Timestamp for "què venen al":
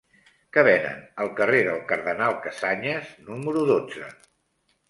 0.55-1.29